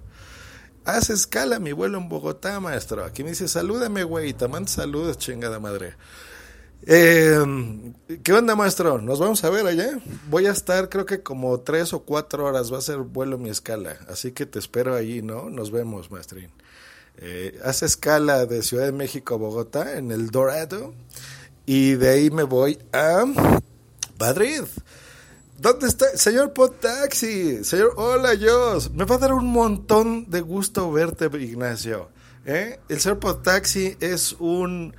Hace 0.85 1.15
escala 1.15 1.59
mi 1.59 1.73
vuelo 1.73 1.99
en 1.99 2.09
Bogotá, 2.09 2.61
maestro. 2.61 3.05
Aquí 3.05 3.25
me 3.25 3.31
dice, 3.31 3.49
salúdame, 3.49 4.05
güey, 4.05 4.33
te 4.33 4.47
mando 4.47 4.71
saludos, 4.71 5.19
chingada 5.19 5.59
madre. 5.59 5.95
Eh, 6.87 7.93
¿Qué 8.23 8.33
onda, 8.33 8.57
maestro? 8.57 9.01
¿Nos 9.01 9.19
vamos 9.19 9.45
a 9.45 9.51
ver 9.51 9.67
allá? 9.67 9.99
Voy 10.29 10.47
a 10.47 10.53
estar, 10.53 10.89
creo 10.89 11.05
que 11.07 11.23
como 11.23 11.61
tres 11.61 11.93
o 11.93 12.01
cuatro 12.01 12.47
horas. 12.47 12.73
Va 12.73 12.79
a 12.79 12.83
ser 12.83 12.99
vuelo 12.99 13.39
mi 13.39 13.51
escala. 13.51 13.99
Así 14.09 14.33
que 14.33 14.47
te 14.47 14.59
espero 14.59 14.95
allí, 14.95 15.23
¿no? 15.23 15.51
Nos 15.51 15.71
vemos, 15.71 16.11
maestrín. 16.11 16.51
Eh, 17.19 17.59
hace 17.65 17.87
escala 17.87 18.47
de 18.47 18.63
Ciudad 18.63 18.87
de 18.87 18.93
México 18.93 19.35
a 19.35 19.39
Bogotá 19.39 19.99
en 19.99 20.11
el 20.11 20.31
Dorado. 20.31 20.95
Y 21.67 21.93
de 21.95 22.09
ahí 22.09 22.31
me 22.31 22.45
voy 22.45 22.79
a 22.93 23.25
Madrid. 24.19 24.63
¿Dónde 25.59 25.89
está? 25.89 26.17
Señor 26.17 26.55
Potaxi. 26.55 27.63
Señor, 27.65 27.93
hola, 27.97 28.35
Dios. 28.35 28.91
Me 28.93 29.05
va 29.05 29.17
a 29.17 29.19
dar 29.19 29.35
un 29.35 29.47
montón 29.47 30.31
de 30.31 30.41
gusto 30.41 30.91
verte, 30.91 31.29
Ignacio. 31.39 32.09
¿Eh? 32.47 32.81
El 32.89 33.01
señor 33.01 33.19
Potaxi 33.19 33.97
es 34.01 34.33
un 34.39 34.95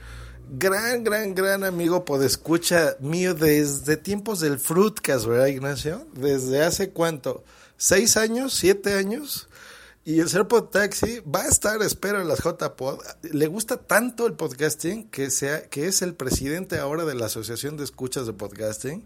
gran, 0.50 1.04
gran, 1.04 1.36
gran 1.36 1.64
amigo 1.64 2.06
podescucha 2.06 2.96
mío 3.00 3.34
desde 3.34 3.98
tiempos 3.98 4.40
del 4.40 4.60
Fruitcast, 4.60 5.26
¿verdad, 5.26 5.48
Ignacio? 5.48 6.08
Desde 6.14 6.64
hace 6.64 6.92
cuánto, 6.92 7.44
seis 7.78 8.18
años, 8.18 8.54
siete 8.54 8.94
años. 8.94 9.48
Y 10.04 10.20
el 10.20 10.30
ser 10.30 10.48
Taxi 10.48 11.20
va 11.20 11.44
a 11.44 11.48
estar, 11.48 11.80
espero, 11.84 12.22
en 12.22 12.28
las 12.28 12.40
JPod. 12.44 13.00
Le 13.22 13.46
gusta 13.46 13.78
tanto 13.78 14.26
el 14.26 14.34
podcasting 14.34 15.10
que, 15.10 15.30
sea, 15.30 15.64
que 15.70 15.86
es 15.86 16.02
el 16.02 16.16
presidente 16.16 16.80
ahora 16.80 17.06
de 17.06 17.14
la 17.14 17.28
Asociación 17.28 17.78
de 17.78 17.84
Escuchas 17.84 18.26
de 18.26 18.34
Podcasting. 18.34 19.06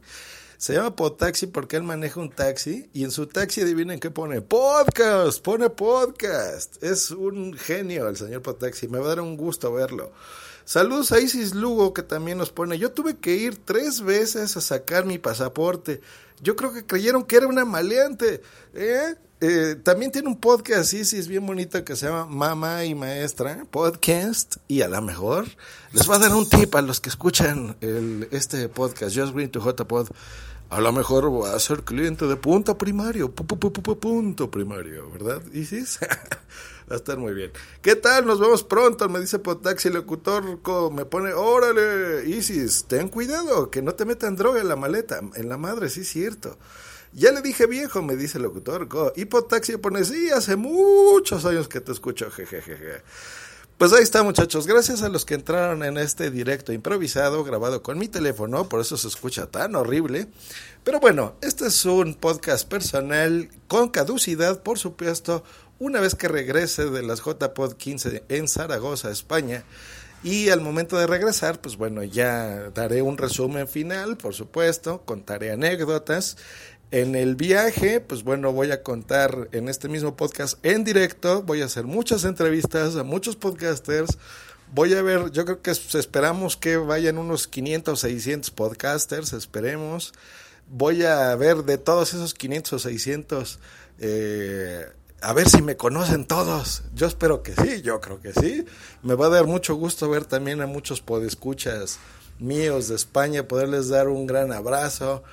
Se 0.58 0.74
llama 0.74 0.96
Podtaxi 0.96 1.48
porque 1.48 1.76
él 1.76 1.84
maneja 1.84 2.22
un 2.22 2.32
taxi 2.32 2.90
y 2.94 3.04
en 3.04 3.12
su 3.12 3.28
taxi 3.28 3.62
adivinen 3.62 4.00
qué 4.00 4.10
pone. 4.10 4.42
Podcast, 4.42 5.42
pone 5.44 5.70
podcast. 5.70 6.82
Es 6.82 7.12
un 7.12 7.54
genio 7.56 8.08
el 8.08 8.16
señor 8.16 8.42
Podtaxi. 8.42 8.88
Me 8.88 9.00
va 9.00 9.08
a 9.08 9.10
dar 9.10 9.20
un 9.20 9.36
gusto 9.36 9.74
verlo. 9.74 10.14
Saludos 10.66 11.12
a 11.12 11.20
Isis 11.20 11.54
Lugo 11.54 11.94
que 11.94 12.02
también 12.02 12.40
nos 12.40 12.50
pone, 12.50 12.80
yo 12.80 12.92
tuve 12.92 13.18
que 13.18 13.36
ir 13.36 13.56
tres 13.64 14.02
veces 14.02 14.58
a 14.58 14.62
sacar 14.62 15.06
mi 15.06 15.20
pasaporte. 15.20 16.02
Yo 16.42 16.56
creo 16.56 16.74
que 16.74 16.84
creyeron 16.84 17.24
que 17.24 17.36
era 17.36 17.46
una 17.46 17.66
maleante. 17.66 18.42
¿eh? 18.74 19.14
Eh, 19.42 19.76
también 19.84 20.12
tiene 20.12 20.28
un 20.28 20.40
podcast 20.40 20.92
Isis 20.92 21.28
bien 21.28 21.46
bonito 21.46 21.84
que 21.86 21.96
se 21.96 22.08
llama 22.08 22.26
Mamá 22.26 22.84
y 22.84 22.96
Maestra 22.96 23.68
Podcast 23.70 24.56
y 24.68 24.82
a 24.82 24.88
lo 24.88 25.02
mejor 25.04 25.46
les 25.92 26.10
va 26.10 26.16
a 26.16 26.20
dar 26.20 26.34
un 26.34 26.50
tip 26.50 26.74
a 26.74 26.82
los 26.82 27.00
que 27.00 27.10
escuchan 27.10 27.78
este 28.32 28.68
podcast 28.68 29.16
Just 29.16 29.36
Green 29.36 29.52
to 29.52 29.60
JPod. 29.60 30.08
A 30.70 30.82
lo 30.82 30.92
mejor 30.92 31.32
va 31.32 31.56
a 31.56 31.60
ser 31.60 31.84
cliente 31.84 32.26
de 32.26 32.36
punto 32.36 32.78
primario, 32.78 33.32
punto 33.32 34.52
primario, 34.52 35.12
¿verdad, 35.12 35.42
Isis? 35.54 36.00
Va 36.90 36.94
a 36.94 36.98
estar 36.98 37.18
muy 37.18 37.34
bien. 37.34 37.52
¿Qué 37.82 37.96
tal? 37.96 38.28
Nos 38.28 38.40
vemos 38.40 38.64
pronto. 38.64 39.10
Me 39.10 39.20
dice 39.20 39.40
Potaxi 39.40 39.90
Locutor. 39.90 40.44
Me 40.92 41.06
pone, 41.06 41.34
órale, 41.34 42.28
Isis, 42.28 42.86
ten 42.86 43.08
cuidado, 43.10 43.72
que 43.72 43.82
no 43.82 43.96
te 43.96 44.06
metan 44.06 44.36
droga 44.36 44.62
en 44.62 44.68
la 44.68 44.76
maleta. 44.76 45.20
En 45.34 45.50
la 45.50 45.58
madre, 45.58 45.90
sí, 45.90 46.04
cierto. 46.04 46.58
Ya 47.12 47.32
le 47.32 47.42
dije 47.42 47.66
viejo, 47.66 48.04
me 48.04 48.16
dice 48.16 48.38
el 48.38 48.44
locutor. 48.44 48.88
Y 49.16 49.26
Potaxi 49.26 49.78
pone, 49.78 50.04
sí, 50.04 50.30
hace 50.30 50.58
muchos 50.58 51.46
años 51.46 51.68
que 51.68 51.82
te 51.82 51.92
escucho, 51.92 52.30
jejejeje. 52.36 53.02
Pues 53.78 53.92
ahí 53.92 54.04
está, 54.04 54.24
muchachos. 54.24 54.68
Gracias 54.68 55.02
a 55.02 55.10
los 55.10 55.26
que 55.26 55.34
entraron 55.34 55.84
en 55.84 55.98
este 55.98 56.32
directo 56.32 56.72
improvisado, 56.72 57.44
grabado 57.44 57.84
con 57.84 57.98
mi 57.98 58.08
teléfono, 58.08 58.70
por 58.70 58.80
eso 58.80 58.96
se 58.96 59.10
escucha 59.10 59.48
tan 59.48 59.76
horrible. 59.76 60.28
Pero 60.86 61.02
bueno, 61.02 61.36
este 61.42 61.68
es 61.68 61.84
un 61.84 62.14
podcast 62.14 62.70
personal 62.70 63.50
con 63.68 63.90
caducidad, 63.90 64.64
por 64.64 64.80
supuesto, 64.80 65.44
una 65.78 66.00
vez 66.00 66.16
que 66.16 66.30
regrese 66.30 66.90
de 66.90 67.04
las 67.04 67.20
JPod 67.22 67.74
15 67.74 68.24
en 68.30 68.48
Zaragoza, 68.48 69.12
España. 69.12 69.66
Y 70.24 70.50
al 70.50 70.62
momento 70.62 70.98
de 70.98 71.06
regresar, 71.06 71.60
pues 71.60 71.76
bueno, 71.76 72.02
ya 72.02 72.72
daré 72.74 73.02
un 73.02 73.18
resumen 73.18 73.68
final, 73.68 74.16
por 74.16 74.34
supuesto, 74.34 75.02
contaré 75.06 75.52
anécdotas. 75.52 76.38
En 76.92 77.16
el 77.16 77.36
viaje, 77.36 78.00
pues 78.00 78.24
bueno, 78.24 78.52
voy 78.54 78.72
a 78.72 78.84
contar 78.84 79.50
en 79.52 79.70
este 79.70 79.90
mismo 79.90 80.16
podcast 80.16 80.64
en 80.64 80.84
directo, 80.84 81.42
voy 81.42 81.62
a 81.62 81.66
hacer 81.66 81.86
muchas 81.86 82.24
entrevistas 82.24 82.96
a 82.96 83.04
muchos 83.04 83.36
podcasters. 83.36 84.18
Voy 84.74 84.94
a 84.94 85.02
ver, 85.02 85.32
yo 85.32 85.46
creo 85.46 85.62
que 85.62 85.72
esperamos 85.72 86.58
que 86.58 86.78
vayan 86.78 87.18
unos 87.18 87.48
500 87.48 87.94
o 87.94 87.96
600 87.96 88.52
podcasters, 88.52 89.34
esperemos. 89.34 90.14
Voy 90.68 91.04
a 91.04 91.36
ver 91.36 91.58
de 91.64 91.78
todos 91.78 92.14
esos 92.14 92.34
500 92.34 92.74
o 92.74 92.80
600 92.80 93.60
eh, 94.00 94.86
a 95.22 95.34
ver 95.34 95.50
si 95.50 95.62
me 95.62 95.76
conocen 95.78 96.26
todos. 96.26 96.84
Yo 96.94 97.08
espero 97.08 97.42
que 97.42 97.54
sí, 97.56 97.82
yo 97.82 98.00
creo 98.00 98.20
que 98.20 98.34
sí. 98.34 98.66
Me 99.02 99.16
va 99.16 99.28
a 99.28 99.30
dar 99.30 99.48
mucho 99.48 99.76
gusto 99.76 100.10
ver 100.10 100.26
también 100.26 100.62
a 100.62 100.68
muchos 100.68 101.02
podescuchas 101.02 102.00
míos 102.40 102.90
de 102.90 102.96
España, 102.96 103.48
poderles 103.48 103.90
dar 103.90 104.08
un 104.08 104.28
gran 104.28 104.52
abrazo. 104.52 105.24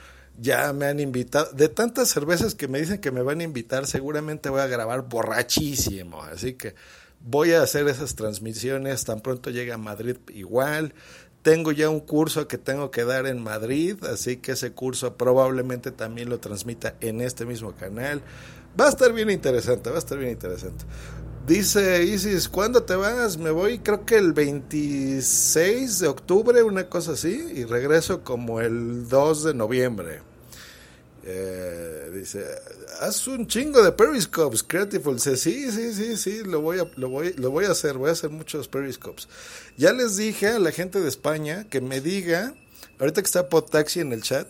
Ya 0.40 0.72
me 0.72 0.86
han 0.86 0.98
invitado, 0.98 1.52
de 1.52 1.68
tantas 1.68 2.08
cervezas 2.08 2.54
que 2.54 2.68
me 2.68 2.80
dicen 2.80 2.98
que 2.98 3.10
me 3.10 3.22
van 3.22 3.40
a 3.40 3.44
invitar, 3.44 3.86
seguramente 3.86 4.48
voy 4.48 4.60
a 4.60 4.66
grabar 4.66 5.08
borrachísimo. 5.08 6.22
Así 6.22 6.54
que 6.54 6.74
voy 7.20 7.52
a 7.52 7.62
hacer 7.62 7.86
esas 7.88 8.14
transmisiones 8.14 9.04
tan 9.04 9.20
pronto 9.20 9.50
llegue 9.50 9.72
a 9.72 9.78
Madrid 9.78 10.16
igual. 10.32 10.94
Tengo 11.42 11.72
ya 11.72 11.90
un 11.90 12.00
curso 12.00 12.46
que 12.46 12.56
tengo 12.56 12.90
que 12.90 13.04
dar 13.04 13.26
en 13.26 13.42
Madrid, 13.42 13.96
así 14.04 14.36
que 14.36 14.52
ese 14.52 14.72
curso 14.72 15.16
probablemente 15.16 15.90
también 15.90 16.28
lo 16.28 16.38
transmita 16.38 16.94
en 17.00 17.20
este 17.20 17.44
mismo 17.44 17.72
canal. 17.72 18.22
Va 18.80 18.86
a 18.86 18.88
estar 18.88 19.12
bien 19.12 19.28
interesante, 19.28 19.90
va 19.90 19.96
a 19.96 19.98
estar 19.98 20.18
bien 20.18 20.30
interesante. 20.30 20.84
Dice 21.46 22.04
Isis, 22.04 22.48
¿cuándo 22.48 22.84
te 22.84 22.94
vas? 22.94 23.36
Me 23.36 23.50
voy 23.50 23.80
creo 23.80 24.06
que 24.06 24.16
el 24.16 24.32
26 24.32 25.98
de 25.98 26.06
octubre, 26.06 26.62
una 26.62 26.88
cosa 26.88 27.12
así, 27.12 27.34
y 27.56 27.64
regreso 27.64 28.22
como 28.22 28.60
el 28.60 29.08
2 29.08 29.44
de 29.44 29.54
noviembre. 29.54 30.20
Eh, 31.24 32.10
dice, 32.14 32.44
haz 33.00 33.26
un 33.26 33.48
chingo 33.48 33.82
de 33.82 33.90
periscopes, 33.90 34.62
Creative. 34.62 35.14
Dice, 35.14 35.36
sí, 35.36 35.72
sí, 35.72 35.92
sí, 35.92 36.16
sí, 36.16 36.44
lo 36.44 36.60
voy, 36.60 36.78
a, 36.78 36.86
lo, 36.94 37.08
voy, 37.08 37.32
lo 37.32 37.50
voy 37.50 37.64
a 37.64 37.72
hacer, 37.72 37.98
voy 37.98 38.10
a 38.10 38.12
hacer 38.12 38.30
muchos 38.30 38.68
periscopes. 38.68 39.26
Ya 39.76 39.92
les 39.92 40.16
dije 40.16 40.46
a 40.46 40.60
la 40.60 40.70
gente 40.70 41.00
de 41.00 41.08
España 41.08 41.66
que 41.68 41.80
me 41.80 42.00
diga, 42.00 42.54
ahorita 43.00 43.20
que 43.20 43.26
está 43.26 43.48
Taxi 43.48 43.98
en 43.98 44.12
el 44.12 44.22
chat, 44.22 44.46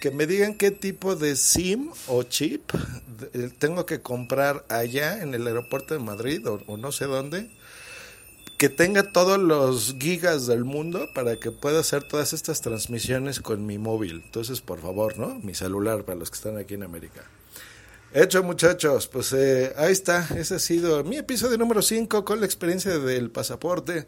que 0.00 0.10
me 0.10 0.26
digan 0.26 0.54
qué 0.54 0.70
tipo 0.70 1.14
de 1.14 1.36
SIM 1.36 1.90
o 2.08 2.22
chip 2.22 2.72
eh, 3.34 3.50
tengo 3.58 3.84
que 3.84 4.00
comprar 4.00 4.64
allá 4.70 5.22
en 5.22 5.34
el 5.34 5.46
aeropuerto 5.46 5.92
de 5.92 6.00
Madrid 6.00 6.44
o, 6.48 6.76
no 6.78 6.90
sé 6.90 7.04
dónde, 7.04 7.50
que 8.56 8.70
tenga 8.70 9.12
todos 9.12 9.38
los 9.38 9.96
gigas 10.00 10.46
del 10.46 10.64
mundo 10.64 11.06
para 11.14 11.36
que 11.36 11.50
pueda 11.50 11.80
hacer 11.80 12.02
todas 12.02 12.32
estas 12.32 12.62
transmisiones 12.62 13.40
con 13.40 13.66
mi 13.66 13.76
móvil. 13.76 14.22
Entonces, 14.24 14.62
por 14.62 14.80
favor, 14.80 15.18
¿no? 15.18 15.38
Mi 15.42 15.54
celular 15.54 16.04
para 16.04 16.18
los 16.18 16.30
que 16.30 16.36
están 16.36 16.56
aquí 16.56 16.74
en 16.74 16.82
América. 16.82 17.22
Hecho, 18.12 18.42
muchachos, 18.42 19.06
pues 19.06 19.32
eh, 19.34 19.72
ahí 19.76 19.92
está. 19.92 20.26
Ese 20.36 20.56
ha 20.56 20.58
sido 20.58 21.04
mi 21.04 21.18
episodio 21.18 21.58
número 21.58 21.82
5 21.82 22.24
con 22.24 22.40
la 22.40 22.46
experiencia 22.46 22.98
del 22.98 23.30
pasaporte. 23.30 24.06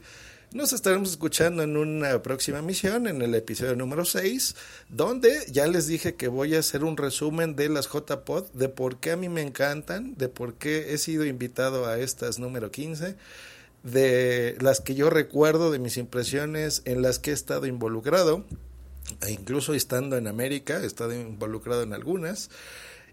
Nos 0.55 0.75
estaremos 0.75 1.11
escuchando 1.11 1.63
en 1.63 1.79
una 1.79 2.21
próxima 2.21 2.61
misión, 2.61 3.07
en 3.07 3.23
el 3.23 3.35
episodio 3.35 3.75
número 3.75 4.05
6, 4.05 4.55
donde 4.91 5.47
ya 5.51 5.67
les 5.67 5.87
dije 5.87 6.15
que 6.15 6.29
voy 6.29 6.55
a 6.55 6.59
hacer 6.59 6.85
un 6.85 6.99
resumen 6.99 7.57
de 7.57 7.71
las 7.71 7.89
JPod, 7.89 8.51
de 8.53 8.69
por 8.69 8.99
qué 8.99 9.13
a 9.13 9.17
mí 9.17 9.31
me 9.31 9.41
encantan, 9.41 10.15
de 10.17 10.29
por 10.29 10.53
qué 10.57 10.93
he 10.93 10.99
sido 10.99 11.25
invitado 11.25 11.87
a 11.87 11.99
estas 11.99 12.39
número 12.39 12.71
15 12.71 13.17
de 13.83 14.59
las 14.61 14.81
que 14.81 14.95
yo 14.95 15.09
recuerdo, 15.09 15.71
de 15.71 15.79
mis 15.79 15.97
impresiones 15.97 16.83
en 16.85 17.01
las 17.01 17.19
que 17.19 17.31
he 17.31 17.35
estado 17.35 17.65
involucrado, 17.65 18.45
e 19.27 19.31
incluso 19.31 19.73
estando 19.73 20.19
en 20.19 20.27
América, 20.27 20.83
he 20.83 20.87
estado 20.87 21.15
involucrado 21.15 21.83
en 21.83 21.95
algunas. 21.95 22.51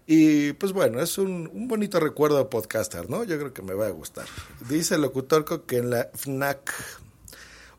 Y 0.06 0.52
pues 0.54 0.74
bueno, 0.74 1.00
es 1.00 1.16
un, 1.16 1.48
un 1.54 1.68
bonito 1.68 2.00
recuerdo 2.00 2.36
de 2.36 2.44
podcaster, 2.44 3.08
¿no? 3.08 3.24
Yo 3.24 3.38
creo 3.38 3.54
que 3.54 3.62
me 3.62 3.72
va 3.72 3.86
a 3.86 3.90
gustar. 3.90 4.26
Dice 4.68 4.96
el 4.96 5.00
locutor 5.00 5.64
que 5.64 5.78
en 5.78 5.88
la 5.88 6.10
FNAC 6.12 6.70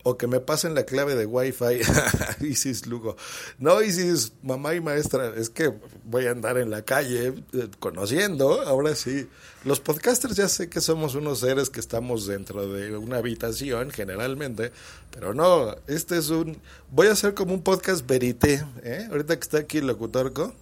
o 0.03 0.17
que 0.17 0.27
me 0.27 0.39
pasen 0.39 0.75
la 0.75 0.83
clave 0.83 1.15
de 1.15 1.25
Wi-Fi. 1.25 1.81
Isis 2.45 2.85
Lugo. 2.87 3.15
No, 3.59 3.81
Isis, 3.81 4.33
mamá 4.43 4.73
y 4.75 4.81
maestra, 4.81 5.33
es 5.35 5.49
que 5.49 5.73
voy 6.05 6.27
a 6.27 6.31
andar 6.31 6.57
en 6.57 6.69
la 6.69 6.83
calle 6.83 7.33
eh, 7.53 7.67
conociendo, 7.79 8.61
ahora 8.61 8.95
sí. 8.95 9.27
Los 9.63 9.79
podcasters 9.79 10.35
ya 10.35 10.47
sé 10.47 10.69
que 10.69 10.81
somos 10.81 11.13
unos 11.15 11.39
seres 11.39 11.69
que 11.69 11.79
estamos 11.79 12.25
dentro 12.25 12.67
de 12.67 12.97
una 12.97 13.17
habitación 13.17 13.91
generalmente, 13.91 14.71
pero 15.11 15.33
no, 15.33 15.75
este 15.87 16.17
es 16.17 16.29
un... 16.29 16.57
Voy 16.89 17.07
a 17.07 17.11
hacer 17.11 17.33
como 17.33 17.53
un 17.53 17.61
podcast 17.61 18.07
verité, 18.07 18.65
¿eh? 18.83 19.07
Ahorita 19.11 19.35
que 19.35 19.43
está 19.43 19.59
aquí 19.59 19.77
el 19.77 19.87
locutorco. 19.87 20.53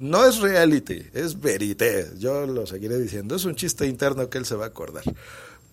No 0.00 0.26
es 0.26 0.40
reality, 0.40 1.06
es 1.14 1.40
verité. 1.40 2.10
Yo 2.18 2.46
lo 2.46 2.66
seguiré 2.66 2.98
diciendo. 2.98 3.36
Es 3.36 3.44
un 3.44 3.54
chiste 3.54 3.86
interno 3.86 4.28
que 4.28 4.38
él 4.38 4.44
se 4.44 4.56
va 4.56 4.64
a 4.64 4.68
acordar. 4.68 5.04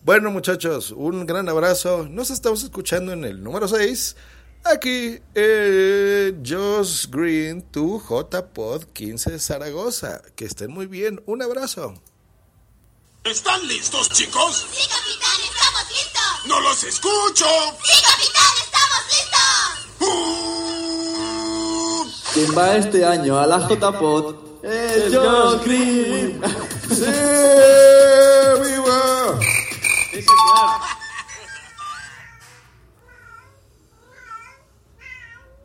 Bueno, 0.03 0.31
muchachos, 0.31 0.89
un 0.89 1.27
gran 1.27 1.47
abrazo. 1.47 2.07
Nos 2.09 2.31
estamos 2.31 2.63
escuchando 2.63 3.13
en 3.13 3.23
el 3.23 3.43
número 3.43 3.67
6. 3.67 4.15
Aquí, 4.63 5.19
eh, 5.35 6.33
Josh 6.43 7.05
Green, 7.07 7.61
tu 7.61 8.01
JPod 8.01 8.85
15 8.93 9.37
Zaragoza. 9.37 10.23
Que 10.35 10.45
estén 10.45 10.71
muy 10.71 10.87
bien. 10.87 11.21
Un 11.27 11.43
abrazo. 11.43 11.93
¿Están 13.23 13.67
listos, 13.67 14.09
chicos? 14.09 14.65
Sí, 14.73 14.89
capitán, 14.89 15.39
estamos 15.43 15.83
listos. 15.91 16.47
¡No 16.47 16.59
los 16.61 16.83
escucho! 16.83 17.45
Sí, 17.83 18.01
capitán, 18.01 18.53
estamos 18.65 19.05
listos. 19.11 20.09
¡Uh! 20.09 22.07
Quien 22.33 22.57
va 22.57 22.75
este 22.75 23.05
año 23.05 23.39
a 23.39 23.45
la 23.45 23.67
JPod 23.67 24.63
es 24.63 25.15
Josh 25.15 25.63
Green. 25.63 26.41
¡Sí! 26.89 27.05